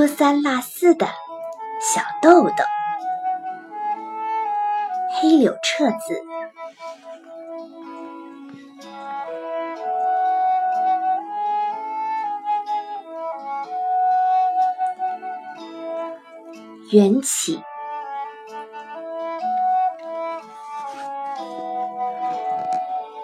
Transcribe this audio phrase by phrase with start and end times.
[0.00, 1.06] 丢三落四的
[1.78, 2.64] 小豆豆。
[5.20, 6.24] 黑柳彻子。
[16.90, 17.62] 缘起，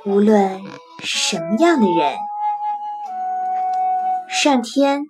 [0.04, 0.62] 无论
[1.02, 2.18] 是什么样的人，
[4.28, 5.06] 上天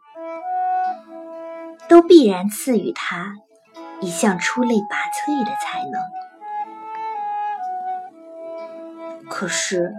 [1.97, 3.33] 都必然赐予他
[4.03, 6.03] 一项出类拔萃的才能。
[9.31, 9.95] 可是，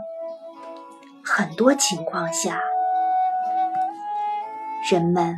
[1.25, 2.61] 很多情况下，
[4.91, 5.37] 人们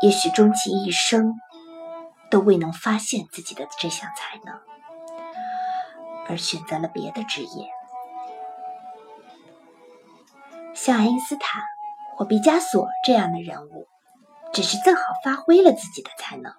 [0.00, 1.38] 也许终其一生。
[2.30, 4.54] 都未能发现自己的这项才能，
[6.28, 7.68] 而选择了别的职业，
[10.72, 11.60] 像爱因斯坦
[12.16, 13.88] 或毕加索这样的人物，
[14.52, 16.52] 只是正好发挥了自己的才能。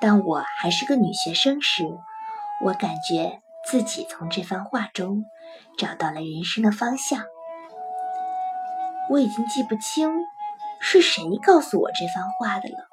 [0.00, 1.84] 当我还是个女学生时，
[2.64, 5.24] 我感觉自己从这番话中
[5.78, 7.24] 找到了人生的方向。
[9.08, 10.10] 我已经记不清
[10.80, 12.88] 是谁告诉我这番话的了。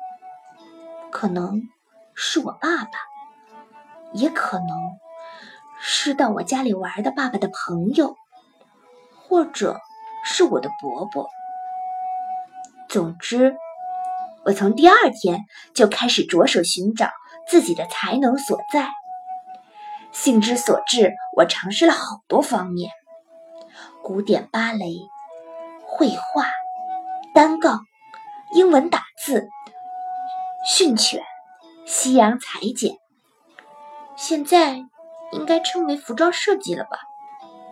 [1.12, 1.62] 可能
[2.16, 2.92] 是我爸爸，
[4.14, 4.68] 也可能
[5.80, 8.16] 是到我家里玩的爸爸的朋友，
[9.28, 9.80] 或者
[10.24, 11.30] 是我的伯伯。
[12.94, 13.56] 总之，
[14.46, 17.10] 我从第二天就开始着手寻找
[17.48, 18.88] 自己的才能所在。
[20.12, 22.92] 兴之所至，我尝试了好多方面：
[24.04, 24.94] 古典芭蕾、
[25.88, 26.46] 绘画、
[27.34, 27.80] 单杠、
[28.54, 29.50] 英文打字。
[30.64, 31.24] 训犬、
[31.88, 32.98] 西洋裁剪，
[34.16, 34.84] 现在
[35.32, 37.00] 应该称为服装设计了吧？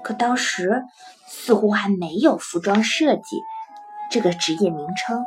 [0.04, 0.82] 可当时
[1.28, 3.38] 似乎还没有服装设计
[4.12, 5.24] 这个职业名称。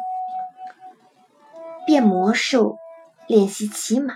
[1.86, 2.78] 变魔术、
[3.26, 4.14] 练习骑马，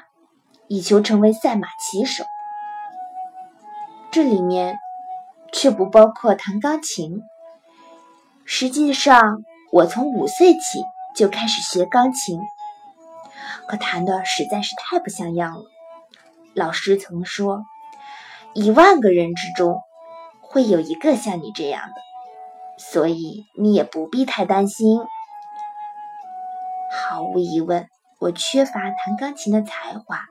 [0.68, 2.24] 以求成为赛马骑手。
[4.10, 4.78] 这里面
[5.52, 7.22] 却不包括弹钢琴。
[8.44, 10.82] 实际上，我从五岁起
[11.14, 12.40] 就开始学钢琴。
[13.66, 15.64] 可弹的实在是太不像样了。
[16.54, 17.64] 老师曾说，
[18.54, 19.78] 一万个人之中
[20.40, 21.94] 会有一个像你这样的，
[22.78, 25.00] 所以你也不必太担心。
[26.90, 27.88] 毫无疑问，
[28.20, 30.24] 我缺乏弹钢琴的才华，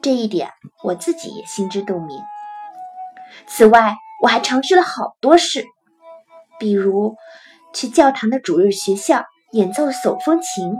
[0.00, 0.50] 这一点
[0.84, 2.22] 我自己也心知肚明。
[3.46, 5.64] 此外，我还尝试了好多事，
[6.58, 7.16] 比如
[7.74, 10.74] 去教堂的主日学校演奏手风琴。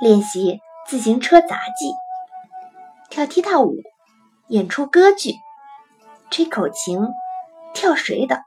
[0.00, 1.92] 练习自行车杂技，
[3.08, 3.76] 跳踢踏舞，
[4.48, 5.34] 演出歌剧，
[6.30, 7.00] 吹口琴，
[7.72, 8.38] 跳水等。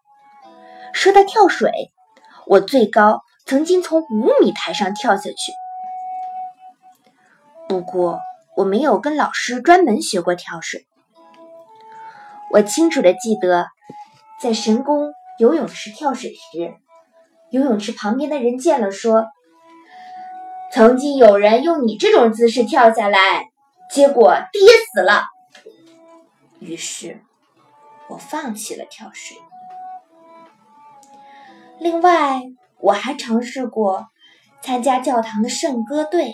[0.94, 1.92] 说到跳水，
[2.46, 5.52] 我最高曾经从五米台上跳下去。
[7.68, 8.20] 不过
[8.56, 10.86] 我没有跟老师专门学过跳水。
[12.52, 13.68] 我清楚的记得，
[14.42, 16.74] 在神宫游泳池跳水时，
[17.52, 19.28] 游泳池旁边的人见了说。
[20.72, 23.46] 曾经有人用你这种姿势跳下来，
[23.90, 24.62] 结果跌
[24.94, 25.24] 死了。
[26.60, 27.24] 于是，
[28.08, 29.36] 我放弃了跳水。
[31.80, 32.42] 另外，
[32.82, 34.08] 我还尝试过
[34.62, 36.34] 参加教堂的圣歌队、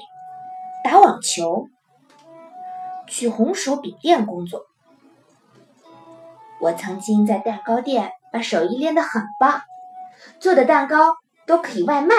[0.83, 1.67] 打网球、
[3.07, 4.65] 去红薯饼店工作。
[6.59, 9.61] 我曾经在蛋糕店把手艺练得很棒，
[10.39, 12.15] 做的蛋糕都可以外卖。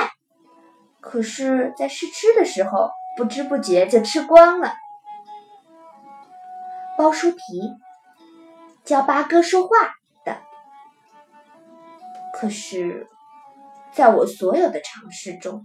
[1.01, 4.73] 可是，在试吃的时候，不知不觉就吃光了。
[6.97, 7.39] 包书皮，
[8.85, 9.69] 教八哥说话
[10.25, 10.39] 的。
[12.33, 13.09] 可是，
[13.97, 15.65] 在我所有的尝试中，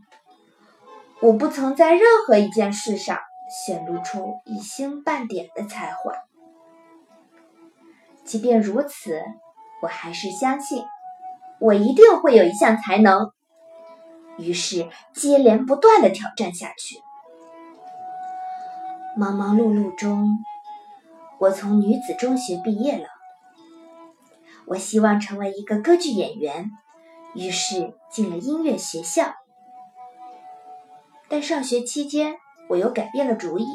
[1.22, 3.20] 我不曾在任何一件事上
[3.66, 6.14] 显露出一星半点的才华。
[8.24, 9.22] 即便如此，
[9.82, 10.86] 我还是相信，
[11.60, 13.32] 我一定会有一项才能。
[14.38, 17.02] 于是接连不断的挑战下去。
[19.18, 20.26] 忙忙碌碌中，
[21.38, 23.08] 我从女子中学毕业了。
[24.68, 26.72] 我希望成为一个歌剧演员，
[27.34, 29.34] 于是进了音乐学校。
[31.30, 32.36] 但上学期间，
[32.70, 33.66] 我又改变了主意，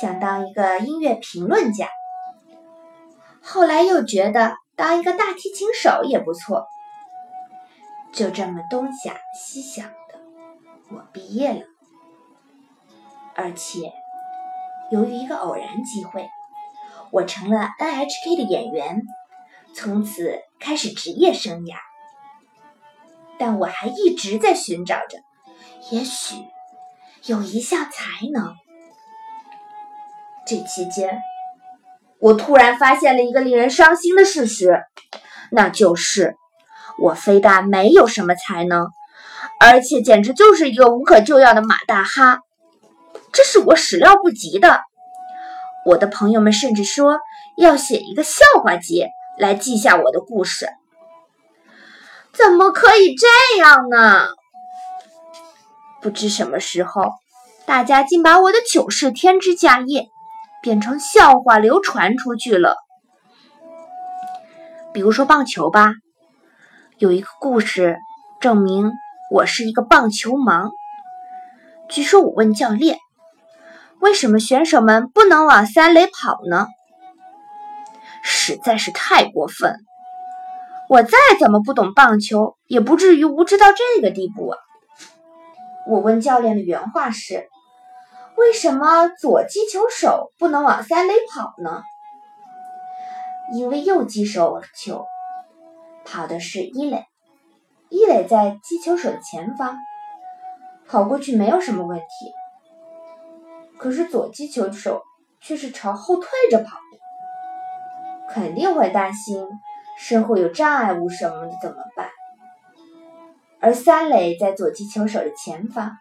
[0.00, 1.88] 想当一个音乐评论家。
[3.42, 6.66] 后来又觉得当一个大提琴手也不错。
[8.12, 10.20] 就这么东想西想的，
[10.90, 11.60] 我毕业了，
[13.34, 13.92] 而且
[14.90, 16.28] 由于一个偶然机会，
[17.10, 19.02] 我成了 NHK 的演员，
[19.74, 21.76] 从此开始职业生涯。
[23.38, 25.18] 但我还一直在寻找着，
[25.90, 26.36] 也许
[27.24, 28.54] 有一项才能。
[30.46, 31.18] 这期间，
[32.20, 34.82] 我突然发现了一个令人伤心的事实，
[35.50, 36.36] 那就是
[36.98, 38.88] 我非但没有什么才能，
[39.60, 42.40] 而且简直就是一个无可救药的马大哈。
[43.30, 44.80] 这是我始料不及的。
[45.84, 47.18] 我的朋友们甚至说
[47.56, 49.06] 要写一个笑话集
[49.38, 50.68] 来记下我的故事。
[52.32, 53.26] 怎么可以这
[53.60, 54.28] 样呢？
[56.00, 57.02] 不知什么时候，
[57.66, 60.08] 大家竟把我的糗事添枝加叶，
[60.62, 62.76] 变成笑话流传出去了。
[64.92, 65.92] 比如说棒球吧，
[66.98, 67.98] 有一个故事
[68.40, 68.92] 证明
[69.32, 70.70] 我是一个棒球盲。
[71.88, 72.98] 据说我问教练。
[74.00, 76.68] 为什么选手们不能往三垒跑呢？
[78.22, 79.74] 实在是太过分！
[80.88, 84.58] 我再怎么不懂棒球，也不至于无知到这个地步啊！
[85.86, 87.48] 我问教练的原话是：
[88.36, 91.82] 为什么左击球手不能往三垒跑呢？
[93.52, 95.04] 因为右击手球
[96.06, 97.04] 跑的是一垒，
[97.90, 99.76] 一垒在击球手的前方，
[100.86, 102.32] 跑过去没有什么问题。
[103.78, 105.02] 可是左击球手
[105.42, 106.78] 却是朝后退着跑，
[108.30, 109.46] 肯定会担心
[109.98, 112.08] 身后有障碍物什么的怎么办？
[113.60, 115.98] 而三垒在左击球手的前方，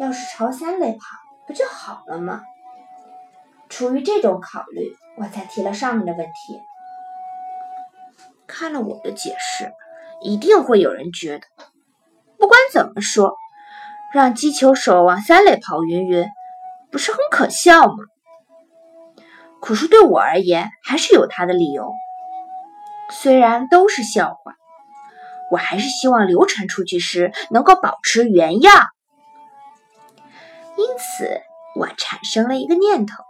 [0.00, 0.98] 要是朝三垒跑
[1.46, 2.42] 不就好了吗？
[3.68, 6.60] 出于这种考虑，我才提了上面的问题。
[8.46, 9.72] 看了我的解释，
[10.20, 11.46] 一定会有人觉得，
[12.38, 13.34] 不管怎么说，
[14.12, 16.26] 让击球手往三垒跑云云。
[16.90, 17.94] 不是很可笑吗？
[19.62, 21.90] 可是对我而言，还是有他的理由。
[23.12, 24.54] 虽然都是笑话，
[25.50, 28.88] 我还是希望流传出去时能够保持原样。
[30.76, 31.40] 因此，
[31.76, 33.22] 我产生了一个念头：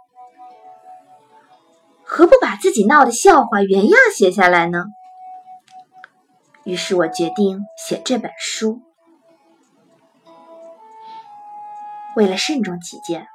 [2.03, 4.85] 何不把自己闹的笑话原样写下来呢？
[6.63, 8.81] 于是我决定写这本书。
[12.15, 13.27] 为了慎重起见。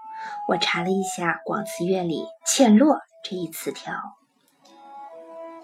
[0.48, 3.94] 我查了一下广词院里“欠落”这一词条，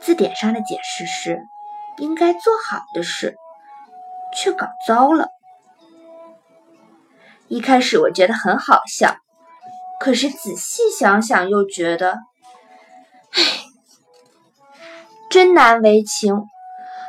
[0.04, 1.40] 字典上的解释是
[1.96, 3.36] “应该做好的事，
[4.36, 5.28] 却搞糟了”。
[7.48, 9.16] 一开始我觉得很好笑，
[9.98, 12.18] 可是仔细想想又觉得，
[13.32, 13.40] 唉，
[15.30, 16.44] 真难为情。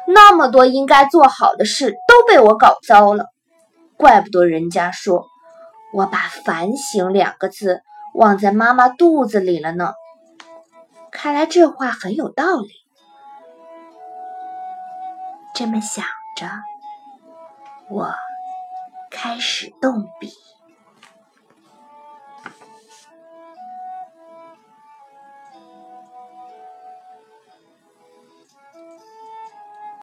[0.08, 3.26] 那么多应该做好的事都被我搞糟了，
[3.98, 5.26] 怪不得人家说。
[5.92, 7.82] 我把“反省”两个字
[8.14, 9.94] 忘在妈妈肚子里了呢。
[11.12, 12.85] 看来这话很有道理。
[15.58, 16.04] 这么想
[16.36, 16.50] 着，
[17.88, 18.14] 我
[19.10, 20.34] 开始动笔。